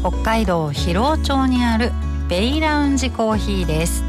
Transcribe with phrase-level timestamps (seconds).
[0.00, 1.92] 北海道広尾町にある
[2.28, 4.04] ベイラウンジコーヒーです。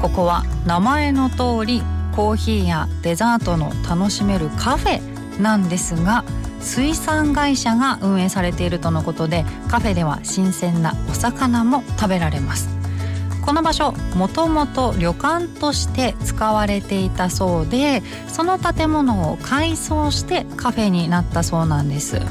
[0.00, 1.82] ここは名前の通り
[2.14, 6.24] コーヒーやデザートの楽しめるカフェなんですが
[6.60, 12.68] 水産会社が運営されているとのことでカフェでは新鮮なお魚も食べられます。
[13.44, 22.22] この場所もともと旅館として使われていたそうでその建物を改装してカフェになったそうなんです。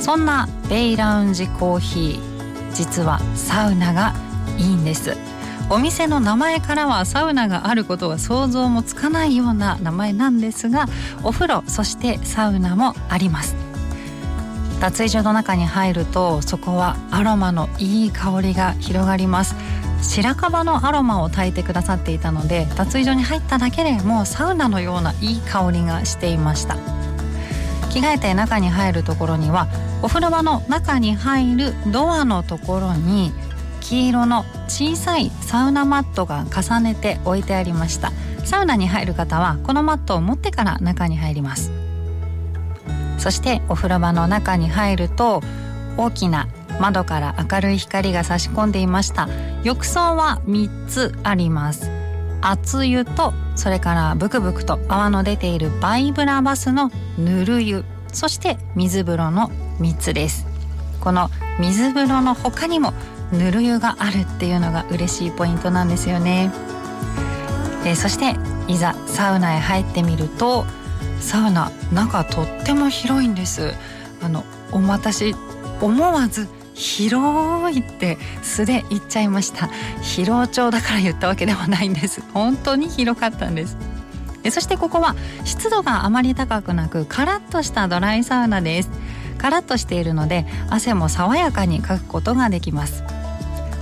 [0.00, 4.14] そんなベイラウンジコーヒー実はサウナが
[4.58, 5.16] いいんです。
[5.68, 10.86] お店の名前からはサウナがあることは想像もつかないような名前なんですが
[11.22, 13.54] お風呂そしてサウナもあります。
[14.80, 19.54] 脱衣所の中に入るとそこはアロマのいい香りが広がります。
[20.02, 26.76] 白樺のアロマを炊いてくださっていたので脱衣所に入っただけでもうサウナのようないい香りがしていました。
[27.90, 29.68] 着替えて中に入るところには
[30.02, 33.32] お風呂場の中に入るドアのところに
[33.80, 38.12] 黄色の小さいサウナマットが重ねて置いてありました。
[38.44, 41.70] サウナに入る方はこのマットを持ってから中に入ります。
[43.18, 45.42] そしてお風呂場の中に入ると
[45.96, 46.48] 大きな
[46.80, 49.28] 窓から明るい光が差し込んでいました。
[49.62, 51.90] 浴槽は3つあります。
[52.40, 57.84] 熱湯とそれからブクブクと泡の出ているバイブラバスのぬる湯。
[58.12, 60.46] そして水風呂の3つです。
[61.00, 62.92] この水風呂の他にも
[63.32, 66.50] ぬる湯があるっていうのが嬉しいポイントなんですよね、
[67.84, 68.36] えー、そして
[68.70, 70.66] いざサウナへ入ってみると
[71.20, 73.72] サウナ中とっても広いんです。
[74.22, 75.34] あのお私
[75.80, 79.68] 思わず広いって素で言っちゃいました。
[80.02, 82.22] 広町だから言ったわけではないんです。
[82.32, 83.76] 本当に広かったんです。
[84.50, 88.90] そしてここは湿度があまり高くなくカラッとしたドライサウナです。
[89.40, 93.02] カラッとしているので汗も爽やかにかくことができます。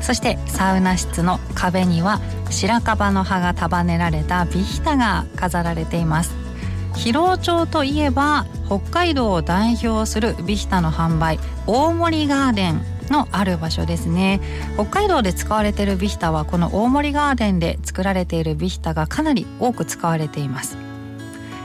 [0.01, 6.37] そしてサウナ室の壁には白樺の葉が束ねられたビヒタが飾られています。
[6.95, 12.81] 広尾町といえば北海道を代表するビヒタの販売大森ガーデン
[13.11, 14.41] のある場所ですね。
[14.75, 20.88] 北海道で使われているビヒタはこの大森ガーデンで作られているビヒタがかなり多く使われています。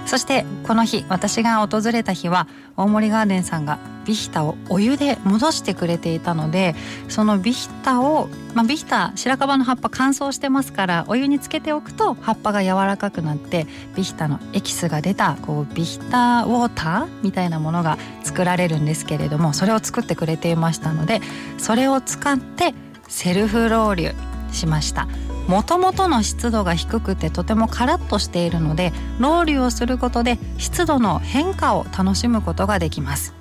[0.05, 6.75] そしてこの日私が訪れた日は大森ガーデンさんがビヒタをお湯で戻してくれていたので
[7.07, 13.65] そのビヒタを、まあ、ビヒタ白樺の葉っぱ乾燥してますからお湯につけておくと葉っぱが柔らかくなって
[13.95, 21.21] ビヒタのエキスが出たこうビヒタウォーターみたいなものが作られるんですけれどもそれを作ってくれていましたので
[21.57, 22.73] それを使って
[23.07, 25.07] セルフロウリュしました。
[25.47, 33.33] もともとの湿度が低くてとてもカラッとしているのでロウリュをすることで湿度の変化を楽しむことができます。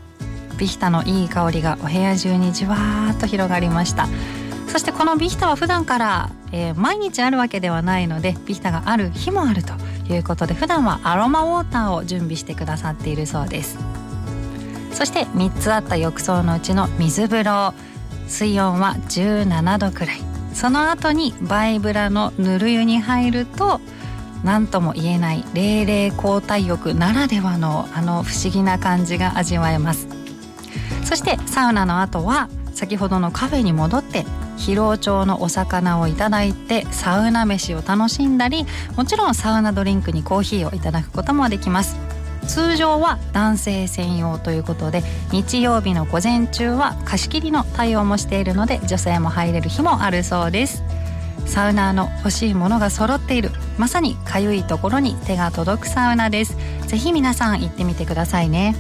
[0.59, 4.07] ビヒタのいい香りがお部屋中にじわーっと広がりました。
[4.69, 9.75] そしてこのビヒタは普段から、えー、毎日あるわけではないのでビヒタがある日もあると
[10.13, 13.79] いうことで普段はアロマウォーターを準備してくださっているそうです。
[14.93, 17.75] そして3つあった浴槽のうちの水風呂。
[18.29, 20.32] 水温は17度くらい。
[20.55, 23.81] その後にバイブラのぬる湯に入ると
[24.45, 30.09] 何とも言えない冷々交代浴ならではのあの不思議な感じが味わえます。
[31.05, 34.25] そしてサウナの後は先ほどのカフェに戻って
[34.57, 38.65] 広尾町のお魚をいただいてサウナ飯を楽しんだり
[38.97, 42.12] もちろんサウナドリンクにコーヒーをいただくこともできます。
[42.47, 50.83] 通常は男性専用ということで日曜日の午前中は貸し切りの対応もしているので女性も入れる日もあるそうです。
[51.47, 53.51] サウナーの欲しいものが揃っている。
[53.79, 56.57] まさにかゆいところに手が届くサウナです。
[56.87, 58.75] ぜひ皆さん行ってみてくださいね。